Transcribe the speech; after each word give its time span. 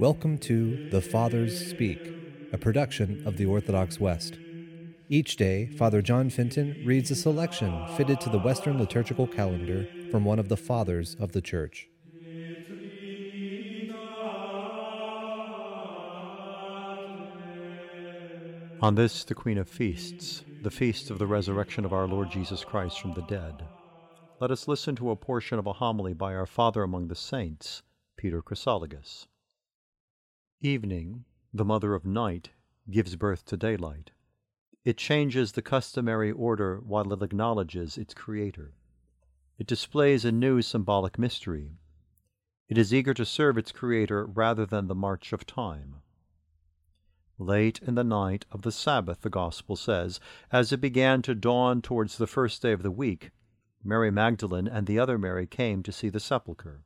Welcome 0.00 0.38
to 0.38 0.88
The 0.88 1.02
Fathers 1.02 1.68
Speak, 1.68 2.00
a 2.54 2.56
production 2.56 3.22
of 3.26 3.36
the 3.36 3.44
Orthodox 3.44 4.00
West. 4.00 4.38
Each 5.10 5.36
day, 5.36 5.66
Father 5.66 6.00
John 6.00 6.30
Fenton 6.30 6.82
reads 6.86 7.10
a 7.10 7.14
selection 7.14 7.86
fitted 7.98 8.18
to 8.22 8.30
the 8.30 8.38
Western 8.38 8.78
liturgical 8.78 9.26
calendar 9.26 9.86
from 10.10 10.24
one 10.24 10.38
of 10.38 10.48
the 10.48 10.56
Fathers 10.56 11.16
of 11.20 11.32
the 11.32 11.42
Church. 11.42 11.90
On 18.80 18.94
this, 18.94 19.22
the 19.24 19.34
Queen 19.34 19.58
of 19.58 19.68
Feasts, 19.68 20.44
the 20.62 20.70
feast 20.70 21.10
of 21.10 21.18
the 21.18 21.26
resurrection 21.26 21.84
of 21.84 21.92
our 21.92 22.08
Lord 22.08 22.30
Jesus 22.30 22.64
Christ 22.64 23.02
from 23.02 23.12
the 23.12 23.26
dead, 23.26 23.64
let 24.40 24.50
us 24.50 24.66
listen 24.66 24.96
to 24.96 25.10
a 25.10 25.16
portion 25.16 25.58
of 25.58 25.66
a 25.66 25.74
homily 25.74 26.14
by 26.14 26.34
our 26.34 26.46
Father 26.46 26.82
among 26.82 27.08
the 27.08 27.14
Saints, 27.14 27.82
Peter 28.16 28.40
Chrysologus. 28.40 29.26
Evening, 30.62 31.24
the 31.54 31.64
mother 31.64 31.94
of 31.94 32.04
night, 32.04 32.50
gives 32.90 33.16
birth 33.16 33.46
to 33.46 33.56
daylight. 33.56 34.10
It 34.84 34.98
changes 34.98 35.52
the 35.52 35.62
customary 35.62 36.30
order 36.30 36.78
while 36.80 37.10
it 37.14 37.22
acknowledges 37.22 37.96
its 37.96 38.12
Creator. 38.12 38.74
It 39.56 39.66
displays 39.66 40.26
a 40.26 40.32
new 40.32 40.60
symbolic 40.60 41.18
mystery. 41.18 41.78
It 42.68 42.76
is 42.76 42.92
eager 42.92 43.14
to 43.14 43.24
serve 43.24 43.56
its 43.56 43.72
Creator 43.72 44.26
rather 44.26 44.66
than 44.66 44.86
the 44.86 44.94
march 44.94 45.32
of 45.32 45.46
time. 45.46 46.02
Late 47.38 47.80
in 47.80 47.94
the 47.94 48.04
night 48.04 48.44
of 48.50 48.60
the 48.60 48.72
Sabbath, 48.72 49.22
the 49.22 49.30
Gospel 49.30 49.76
says, 49.76 50.20
as 50.52 50.74
it 50.74 50.80
began 50.82 51.22
to 51.22 51.34
dawn 51.34 51.80
towards 51.80 52.18
the 52.18 52.26
first 52.26 52.60
day 52.60 52.72
of 52.72 52.82
the 52.82 52.90
week, 52.90 53.30
Mary 53.82 54.10
Magdalene 54.10 54.68
and 54.68 54.86
the 54.86 54.98
other 54.98 55.16
Mary 55.16 55.46
came 55.46 55.82
to 55.82 55.90
see 55.90 56.10
the 56.10 56.20
sepulchre. 56.20 56.82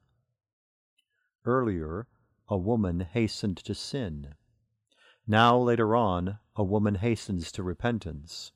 Earlier, 1.45 2.06
a 2.48 2.57
woman 2.57 3.01
hastened 3.01 3.57
to 3.57 3.75
sin. 3.75 4.34
Now, 5.27 5.56
later 5.56 5.97
on, 5.97 6.39
a 6.55 6.62
woman 6.62 6.97
hastens 6.97 7.50
to 7.53 7.62
repentance. 7.62 8.53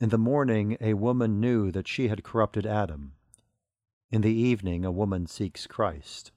In 0.00 0.08
the 0.08 0.18
morning, 0.18 0.76
a 0.80 0.94
woman 0.94 1.40
knew 1.40 1.70
that 1.72 1.86
she 1.86 2.08
had 2.08 2.24
corrupted 2.24 2.64
Adam. 2.64 3.12
In 4.10 4.22
the 4.22 4.32
evening, 4.32 4.84
a 4.84 4.90
woman 4.90 5.26
seeks 5.26 5.66
Christ. 5.66 6.32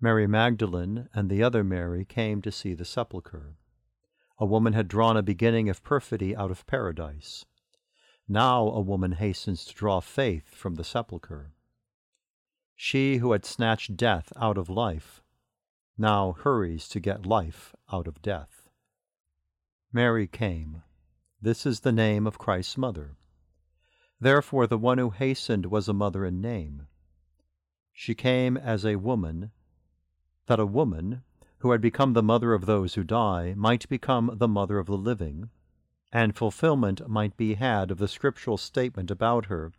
Mary 0.00 0.26
Magdalene 0.28 1.08
and 1.12 1.28
the 1.28 1.42
other 1.42 1.64
Mary 1.64 2.04
came 2.04 2.40
to 2.42 2.52
see 2.52 2.74
the 2.74 2.84
sepulchre. 2.84 3.56
A 4.38 4.46
woman 4.46 4.74
had 4.74 4.86
drawn 4.86 5.16
a 5.16 5.22
beginning 5.22 5.68
of 5.68 5.82
perfidy 5.82 6.36
out 6.36 6.50
of 6.50 6.66
paradise. 6.66 7.44
Now 8.28 8.68
a 8.68 8.80
woman 8.80 9.12
hastens 9.12 9.64
to 9.64 9.74
draw 9.74 10.00
faith 10.00 10.54
from 10.54 10.76
the 10.76 10.84
sepulchre. 10.84 11.52
She 12.76 13.16
who 13.16 13.32
had 13.32 13.44
snatched 13.44 13.96
death 13.96 14.32
out 14.36 14.58
of 14.58 14.68
life 14.68 15.23
now 15.96 16.32
hurries 16.32 16.88
to 16.88 17.00
get 17.00 17.26
life 17.26 17.74
out 17.92 18.06
of 18.06 18.22
death. 18.22 18.68
Mary 19.92 20.26
came. 20.26 20.82
This 21.40 21.64
is 21.66 21.80
the 21.80 21.92
name 21.92 22.26
of 22.26 22.38
Christ's 22.38 22.76
mother. 22.76 23.16
Therefore, 24.20 24.66
the 24.66 24.78
one 24.78 24.98
who 24.98 25.10
hastened 25.10 25.66
was 25.66 25.88
a 25.88 25.92
mother 25.92 26.24
in 26.24 26.40
name. 26.40 26.86
She 27.92 28.14
came 28.14 28.56
as 28.56 28.84
a 28.84 28.96
woman, 28.96 29.52
that 30.46 30.58
a 30.58 30.66
woman, 30.66 31.22
who 31.58 31.70
had 31.70 31.80
become 31.80 32.12
the 32.12 32.22
mother 32.22 32.54
of 32.54 32.66
those 32.66 32.94
who 32.94 33.04
die, 33.04 33.54
might 33.56 33.88
become 33.88 34.32
the 34.34 34.48
mother 34.48 34.78
of 34.78 34.86
the 34.86 34.96
living, 34.96 35.50
and 36.12 36.36
fulfillment 36.36 37.08
might 37.08 37.36
be 37.36 37.54
had 37.54 37.90
of 37.90 37.98
the 37.98 38.08
scriptural 38.08 38.56
statement 38.56 39.10
about 39.10 39.46
her, 39.46 39.72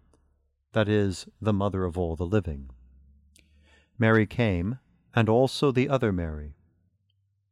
that 0.71 0.87
is, 0.87 1.27
the 1.41 1.53
mother 1.53 1.83
of 1.83 1.97
all 1.97 2.15
the 2.15 2.25
living. 2.25 2.69
Mary 3.97 4.25
came, 4.25 4.79
and 5.15 5.29
also 5.29 5.71
the 5.71 5.87
other 5.87 6.11
Mary. 6.11 6.53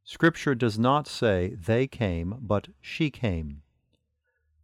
Scripture 0.03 0.53
does 0.53 0.78
not 0.78 1.08
say 1.08 1.56
they 1.56 1.88
came, 1.88 2.36
but 2.42 2.67
she 2.81 3.09
came. 3.09 3.61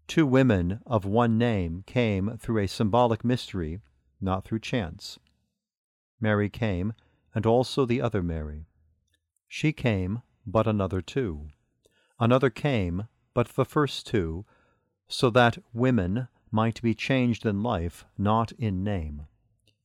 Two 0.06 0.26
women 0.26 0.82
of 0.86 1.06
one 1.06 1.38
name 1.38 1.84
came 1.88 2.38
through 2.38 2.62
a 2.62 2.68
symbolic 2.68 3.24
mystery, 3.24 3.80
not 4.20 4.44
through 4.44 4.60
chance. 4.60 5.18
Mary 6.20 6.50
came, 6.50 6.94
and 7.34 7.46
also 7.46 7.86
the 7.86 8.02
other 8.02 8.22
Mary. 8.22 8.66
She 9.48 9.72
came, 9.72 10.22
but 10.46 10.68
another 10.68 11.02
too. 11.02 11.48
Another 12.20 12.50
came, 12.50 13.08
but 13.34 13.50
the 13.50 13.64
first 13.64 14.08
two, 14.08 14.46
so 15.08 15.30
that 15.30 15.58
women 15.74 16.28
might 16.52 16.82
be 16.82 16.94
changed 16.94 17.46
in 17.46 17.64
life, 17.64 18.04
not 18.18 18.52
in 18.54 18.84
name, 18.84 19.28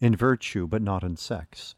in 0.00 0.16
virtue, 0.16 0.66
but 0.66 0.82
not 0.82 1.04
in 1.04 1.16
sex. 1.16 1.76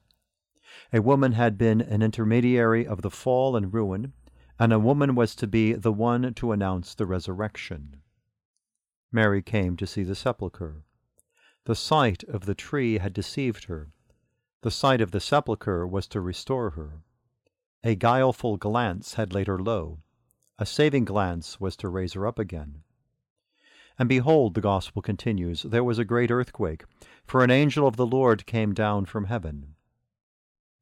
A 0.93 1.01
woman 1.01 1.33
had 1.33 1.57
been 1.57 1.81
an 1.81 2.03
intermediary 2.03 2.87
of 2.87 3.03
the 3.03 3.11
fall 3.11 3.55
and 3.55 3.73
ruin, 3.73 4.13
and 4.59 4.73
a 4.73 4.81
woman 4.81 5.15
was 5.15 5.37
to 5.37 5.47
be 5.47 5.75
the 5.75 5.93
one 5.93 6.35
to 6.35 6.51
announce 6.51 6.95
the 6.95 7.07
resurrection. 7.07 8.03
Mary 9.13 9.43
came 9.43 9.77
to 9.77 9.87
see 9.87 10.03
the 10.03 10.17
sepulchre. 10.17 10.83
The 11.67 11.77
sight 11.77 12.25
of 12.25 12.47
the 12.47 12.55
tree 12.57 12.99
had 12.99 13.13
deceived 13.13 13.67
her. 13.67 13.93
The 14.63 14.73
sight 14.73 15.01
of 15.01 15.13
the 15.13 15.21
sepulchre 15.21 15.87
was 15.87 16.09
to 16.09 16.21
restore 16.21 16.71
her. 16.71 17.03
A 17.85 17.95
guileful 17.95 18.57
glance 18.57 19.15
had 19.15 19.33
laid 19.33 19.47
her 19.47 19.61
low. 19.61 20.01
A 20.59 20.67
saving 20.67 21.05
glance 21.05 21.61
was 21.61 21.77
to 21.77 21.89
raise 21.89 22.15
her 22.15 22.27
up 22.27 22.41
again. 22.41 22.83
And 24.01 24.09
behold, 24.09 24.55
the 24.55 24.61
Gospel 24.61 25.01
continues, 25.01 25.63
there 25.63 25.85
was 25.85 26.01
a 26.01 26.05
great 26.05 26.33
earthquake, 26.33 26.85
for 27.25 27.45
an 27.45 27.53
angel 27.53 27.87
of 27.87 27.95
the 27.95 28.07
Lord 28.07 28.47
came 28.47 28.75
down 28.75 29.05
from 29.07 29.27
heaven 29.27 29.76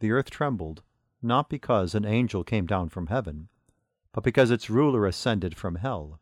the 0.05 0.13
earth 0.13 0.29
trembled, 0.29 0.83
not 1.23 1.49
because 1.49 1.95
an 1.95 2.05
angel 2.05 2.45
came 2.45 2.67
down 2.67 2.91
from 2.91 3.07
heaven, 3.07 3.49
but 4.13 4.23
because 4.23 4.51
its 4.51 4.69
ruler 4.69 5.07
ascended 5.07 5.57
from 5.57 5.77
hell. 5.77 6.21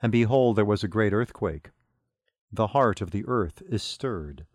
And 0.00 0.10
behold, 0.10 0.56
there 0.56 0.64
was 0.64 0.82
a 0.82 0.88
great 0.88 1.12
earthquake. 1.12 1.72
The 2.50 2.68
heart 2.68 3.02
of 3.02 3.10
the 3.10 3.26
earth 3.26 3.62
is 3.68 3.82
stirred. 3.82 4.46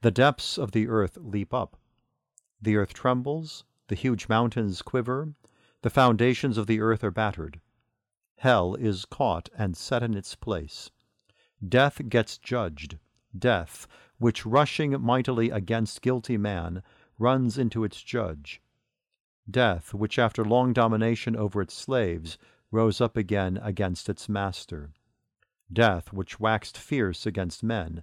The 0.00 0.12
depths 0.12 0.58
of 0.58 0.70
the 0.70 0.86
earth 0.86 1.18
leap 1.20 1.52
up. 1.52 1.76
The 2.60 2.76
earth 2.76 2.94
trembles, 2.94 3.64
the 3.88 3.96
huge 3.96 4.28
mountains 4.28 4.80
quiver, 4.80 5.34
the 5.80 5.90
foundations 5.90 6.56
of 6.56 6.68
the 6.68 6.80
earth 6.80 7.02
are 7.02 7.10
battered. 7.10 7.60
Hell 8.36 8.76
is 8.76 9.06
caught 9.06 9.48
and 9.58 9.76
set 9.76 10.04
in 10.04 10.14
its 10.14 10.36
place. 10.36 10.92
Death 11.68 12.00
gets 12.08 12.38
judged. 12.38 13.00
Death, 13.36 13.88
which 14.18 14.46
rushing 14.46 15.00
mightily 15.02 15.50
against 15.50 16.00
guilty 16.00 16.36
man, 16.36 16.84
runs 17.22 17.56
into 17.56 17.84
its 17.84 18.02
judge. 18.02 18.60
Death, 19.48 19.94
which 19.94 20.18
after 20.18 20.44
long 20.44 20.72
domination 20.72 21.36
over 21.36 21.62
its 21.62 21.72
slaves 21.72 22.36
rose 22.72 23.00
up 23.00 23.16
again 23.16 23.60
against 23.62 24.08
its 24.08 24.28
master. 24.28 24.90
Death, 25.72 26.12
which 26.12 26.40
waxed 26.40 26.76
fierce 26.76 27.24
against 27.24 27.62
men, 27.62 28.02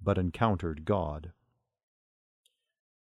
but 0.00 0.16
encountered 0.16 0.84
God. 0.84 1.32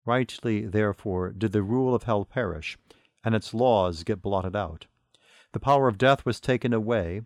Rightly, 0.05 0.65
therefore, 0.65 1.31
did 1.31 1.51
the 1.51 1.61
rule 1.61 1.93
of 1.93 2.03
hell 2.03 2.25
perish, 2.25 2.77
and 3.23 3.35
its 3.35 3.53
laws 3.53 4.03
get 4.03 4.23
blotted 4.23 4.55
out. 4.55 4.87
The 5.51 5.59
power 5.59 5.87
of 5.87 5.99
death 5.99 6.25
was 6.25 6.39
taken 6.39 6.73
away, 6.73 7.21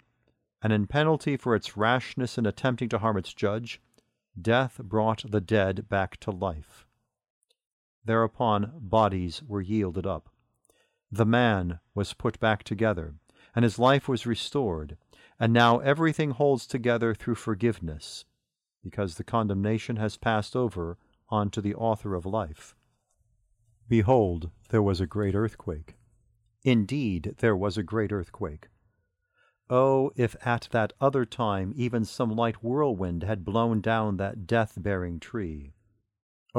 and 0.61 0.73
in 0.73 0.85
penalty 0.85 1.37
for 1.37 1.55
its 1.55 1.77
rashness 1.77 2.37
in 2.37 2.45
attempting 2.45 2.89
to 2.89 2.99
harm 2.99 3.17
its 3.17 3.33
judge, 3.33 3.81
death 4.39 4.81
brought 4.83 5.23
the 5.31 5.41
dead 5.41 5.87
back 5.87 6.17
to 6.17 6.31
life. 6.31 6.85
Thereupon 8.07 8.71
bodies 8.79 9.43
were 9.43 9.59
yielded 9.59 10.07
up. 10.07 10.29
The 11.11 11.25
man 11.25 11.81
was 11.93 12.13
put 12.13 12.39
back 12.39 12.63
together, 12.63 13.15
and 13.53 13.63
his 13.63 13.77
life 13.77 14.07
was 14.07 14.25
restored, 14.25 14.97
and 15.37 15.51
now 15.51 15.79
everything 15.79 16.31
holds 16.31 16.65
together 16.65 17.13
through 17.13 17.35
forgiveness, 17.35 18.23
because 18.81 19.15
the 19.15 19.25
condemnation 19.25 19.97
has 19.97 20.15
passed 20.15 20.55
over 20.55 20.97
on 21.27 21.49
to 21.49 21.59
the 21.59 21.75
author 21.75 22.15
of 22.15 22.25
life. 22.25 22.77
Behold, 23.89 24.51
there 24.69 24.81
was 24.81 25.01
a 25.01 25.05
great 25.05 25.35
earthquake. 25.35 25.97
Indeed, 26.63 27.35
there 27.39 27.57
was 27.57 27.77
a 27.77 27.83
great 27.83 28.13
earthquake. 28.13 28.69
Oh, 29.69 30.11
if 30.15 30.33
at 30.47 30.69
that 30.71 30.93
other 31.01 31.25
time 31.25 31.73
even 31.75 32.05
some 32.05 32.31
light 32.31 32.63
whirlwind 32.63 33.23
had 33.23 33.43
blown 33.43 33.81
down 33.81 34.15
that 34.15 34.47
death 34.47 34.75
bearing 34.77 35.19
tree! 35.19 35.73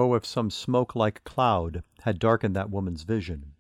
Oh, 0.01 0.15
if 0.15 0.25
some 0.25 0.49
smoke 0.49 0.95
like 0.95 1.25
cloud 1.25 1.83
had 2.03 2.21
darkened 2.21 2.55
that 2.55 2.71
woman's 2.71 3.03
vision! 3.03 3.55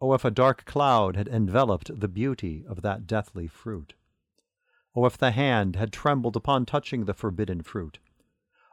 Oh, 0.00 0.14
if 0.14 0.24
a 0.24 0.30
dark 0.30 0.64
cloud 0.66 1.16
had 1.16 1.26
enveloped 1.26 1.98
the 1.98 2.06
beauty 2.06 2.64
of 2.68 2.82
that 2.82 3.08
deathly 3.08 3.48
fruit! 3.48 3.94
Oh, 4.94 5.04
if 5.04 5.18
the 5.18 5.32
hand 5.32 5.74
had 5.74 5.92
trembled 5.92 6.36
upon 6.36 6.64
touching 6.64 7.06
the 7.06 7.12
forbidden 7.12 7.62
fruit! 7.62 7.98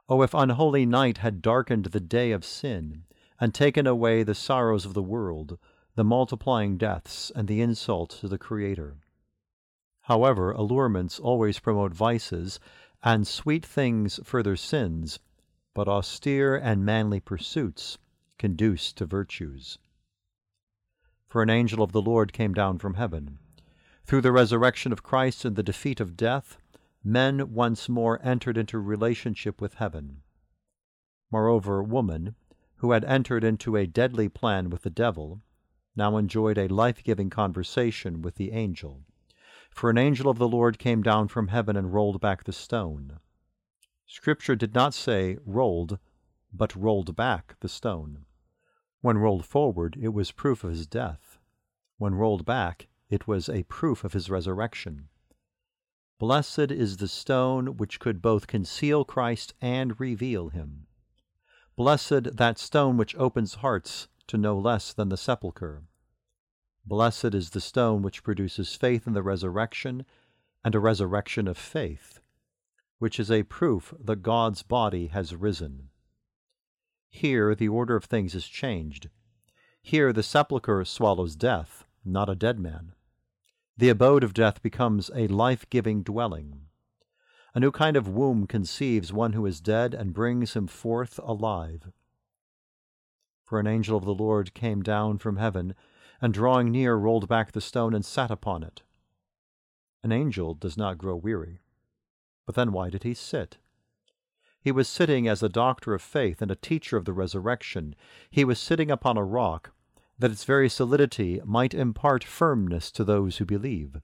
Oh, 0.08 0.22
if 0.22 0.36
unholy 0.36 0.86
night 0.86 1.18
had 1.18 1.42
darkened 1.42 1.86
the 1.86 2.00
day 2.00 2.32
of 2.32 2.46
sin, 2.46 3.06
and 3.40 3.52
taken 3.52 3.88
away 3.88 4.22
the 4.22 4.36
sorrows 4.36 4.86
of 4.86 4.94
the 4.94 5.02
world, 5.02 5.58
the 5.96 6.04
multiplying 6.04 6.78
deaths, 6.78 7.32
and 7.36 7.48
the 7.48 7.62
insult 7.62 8.12
to 8.12 8.28
the 8.28 8.38
Creator! 8.38 8.98
However, 10.02 10.52
allurements 10.52 11.20
always 11.20 11.60
promote 11.60 11.96
vices, 11.96 12.60
and 13.02 13.26
sweet 13.26 13.66
things 13.66 14.20
further 14.24 14.56
sins, 14.56 15.18
but 15.76 15.88
austere 15.90 16.56
and 16.56 16.84
manly 16.84 17.20
pursuits 17.20 18.00
conduce 18.40 18.92
to 18.94 19.06
virtues. 19.06 19.78
For 21.28 21.44
an 21.44 21.50
angel 21.50 21.84
of 21.84 21.92
the 21.92 22.02
Lord 22.02 22.32
came 22.32 22.54
down 22.54 22.80
from 22.80 22.94
heaven. 22.94 23.40
Through 24.06 24.22
the 24.22 24.32
resurrection 24.32 24.94
of 24.94 25.04
Christ 25.04 25.44
and 25.44 25.58
the 25.58 25.64
defeat 25.64 26.00
of 26.00 26.16
death, 26.16 26.58
men 27.04 27.54
once 27.54 27.90
more 27.90 28.20
entered 28.24 28.58
into 28.58 28.80
relationship 28.80 29.60
with 29.60 29.76
heaven. 29.76 30.22
Moreover, 31.30 31.84
woman, 31.84 32.36
who 32.78 32.92
had 32.92 33.04
entered 33.04 33.44
into 33.44 33.76
a 33.76 33.86
deadly 33.86 34.30
plan 34.30 34.70
with 34.70 34.84
the 34.84 34.90
devil, 34.90 35.42
now 35.96 36.16
enjoyed 36.16 36.58
a 36.58 36.70
life 36.70 37.04
giving 37.04 37.30
conversation 37.30 38.22
with 38.22 38.36
the 38.36 38.54
angel. 38.54 39.02
For 39.72 39.90
an 39.90 39.98
angel 39.98 40.30
of 40.30 40.38
the 40.38 40.48
Lord 40.48 40.80
came 40.80 41.04
down 41.04 41.28
from 41.28 41.50
heaven 41.50 41.76
and 41.76 41.94
rolled 41.94 42.22
back 42.22 42.46
the 42.46 42.54
stone. 42.54 43.20
Scripture 44.08 44.56
did 44.56 44.74
not 44.74 44.94
say 44.94 45.38
rolled, 45.46 46.00
but 46.54 46.76
rolled 46.76 47.16
back 47.16 47.56
the 47.60 47.70
stone. 47.70 48.26
When 49.02 49.18
rolled 49.18 49.46
forward, 49.46 49.98
it 50.00 50.10
was 50.10 50.32
proof 50.32 50.64
of 50.64 50.72
his 50.72 50.88
death. 50.88 51.40
When 51.98 52.16
rolled 52.16 52.46
back, 52.46 52.88
it 53.10 53.28
was 53.28 53.50
a 53.50 53.64
proof 53.64 54.04
of 54.04 54.14
his 54.14 54.30
resurrection. 54.30 55.10
Blessed 56.18 56.72
is 56.72 56.98
the 56.98 57.08
stone 57.08 57.78
which 57.78 58.00
could 58.00 58.22
both 58.22 58.48
conceal 58.48 59.04
Christ 59.04 59.54
and 59.62 60.00
reveal 60.00 60.50
him. 60.50 60.88
Blessed 61.76 62.38
that 62.38 62.58
stone 62.58 62.98
which 62.98 63.16
opens 63.16 63.56
hearts 63.56 64.08
to 64.28 64.38
no 64.38 64.58
less 64.58 64.94
than 64.94 65.10
the 65.10 65.18
sepulchre. 65.18 65.84
Blessed 66.86 67.34
is 67.34 67.50
the 67.50 67.62
stone 67.62 68.02
which 68.02 68.24
produces 68.24 68.76
faith 68.76 69.08
in 69.08 69.14
the 69.14 69.24
resurrection 69.24 70.06
and 70.64 70.74
a 70.74 70.80
resurrection 70.80 71.48
of 71.48 71.58
faith, 71.58 72.20
which 73.00 73.20
is 73.20 73.30
a 73.30 73.44
proof 73.44 73.94
that 74.00 74.24
God's 74.24 74.64
body 74.64 75.08
has 75.08 75.36
risen. 75.36 75.90
Here 77.10 77.56
the 77.56 77.70
order 77.70 77.96
of 77.96 78.06
things 78.06 78.36
is 78.36 78.48
changed. 78.48 79.10
Here 79.82 80.12
the 80.12 80.24
sepulchre 80.24 80.84
swallows 80.86 81.36
death, 81.36 81.86
not 82.04 82.30
a 82.30 82.36
dead 82.36 82.60
man. 82.60 82.94
The 83.78 83.90
abode 83.90 84.24
of 84.24 84.34
death 84.34 84.62
becomes 84.62 85.12
a 85.14 85.28
life 85.28 85.70
giving 85.70 86.02
dwelling. 86.02 86.62
A 87.54 87.60
new 87.60 87.72
kind 87.72 87.96
of 87.96 88.08
womb 88.08 88.48
conceives 88.48 89.14
one 89.14 89.34
who 89.34 89.46
is 89.46 89.62
dead 89.62 89.94
and 89.94 90.14
brings 90.14 90.54
him 90.54 90.68
forth 90.68 91.20
alive. 91.24 91.92
For 93.44 93.60
an 93.60 93.68
angel 93.68 93.98
of 93.98 94.06
the 94.06 94.14
Lord 94.14 94.54
came 94.54 94.82
down 94.82 95.20
from 95.20 95.38
heaven, 95.38 95.76
and 96.22 96.34
drawing 96.34 96.72
near 96.72 96.96
rolled 96.96 97.28
back 97.28 97.52
the 97.52 97.62
stone 97.62 97.94
and 97.94 98.04
sat 98.04 98.32
upon 98.32 98.64
it. 98.64 98.82
An 100.04 100.12
angel 100.12 100.54
does 100.54 100.78
not 100.78 100.98
grow 100.98 101.16
weary. 101.16 101.60
But 102.46 102.56
then 102.56 102.72
why 102.72 102.90
did 102.90 103.04
he 103.04 103.14
sit? 103.14 103.58
He 104.60 104.72
was 104.72 104.88
sitting 104.88 105.28
as 105.28 105.44
a 105.44 105.50
doctor 105.50 105.94
of 105.94 106.02
faith 106.02 106.42
and 106.42 106.50
a 106.50 106.56
teacher 106.56 106.98
of 106.98 107.06
the 107.06 107.14
resurrection. 107.14 107.96
He 108.32 108.44
was 108.44 108.60
sitting 108.60 108.90
upon 108.90 109.18
a 109.18 109.24
rock, 109.24 109.72
that 110.18 110.32
its 110.32 110.44
very 110.44 110.70
solidity 110.70 111.42
might 111.46 111.74
impart 111.74 112.24
firmness 112.24 112.92
to 112.92 113.04
those 113.04 113.38
who 113.38 113.46
believe. 113.46 113.98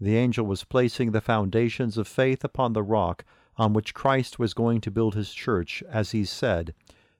The 0.00 0.16
angel 0.16 0.46
was 0.46 0.64
placing 0.64 1.12
the 1.12 1.20
foundations 1.20 1.98
of 1.98 2.06
faith 2.06 2.44
upon 2.44 2.72
the 2.72 2.82
rock 2.82 3.24
on 3.56 3.72
which 3.72 3.94
Christ 3.94 4.38
was 4.38 4.54
going 4.54 4.80
to 4.82 4.90
build 4.90 5.14
his 5.14 5.32
church, 5.32 5.82
as 5.88 6.12
he 6.12 6.24
said, 6.24 6.74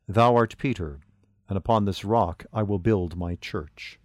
Thou 0.07 0.37
art 0.37 0.57
Peter, 0.59 1.01
and 1.49 1.57
upon 1.57 1.85
this 1.85 2.05
rock 2.05 2.47
I 2.53 2.63
will 2.63 2.79
build 2.79 3.17
my 3.17 3.35
church. 3.37 3.99